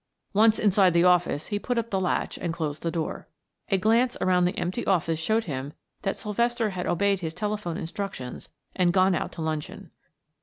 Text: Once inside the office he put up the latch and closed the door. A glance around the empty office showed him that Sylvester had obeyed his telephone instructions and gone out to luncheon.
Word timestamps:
Once 0.33 0.57
inside 0.57 0.93
the 0.93 1.03
office 1.03 1.49
he 1.49 1.59
put 1.59 1.77
up 1.77 1.91
the 1.91 1.99
latch 1.99 2.35
and 2.39 2.55
closed 2.55 2.81
the 2.81 2.89
door. 2.89 3.27
A 3.69 3.77
glance 3.77 4.17
around 4.19 4.45
the 4.45 4.57
empty 4.57 4.83
office 4.87 5.19
showed 5.19 5.43
him 5.43 5.73
that 6.01 6.17
Sylvester 6.17 6.71
had 6.71 6.87
obeyed 6.87 7.19
his 7.19 7.35
telephone 7.35 7.77
instructions 7.77 8.49
and 8.75 8.93
gone 8.93 9.13
out 9.13 9.31
to 9.33 9.43
luncheon. 9.43 9.91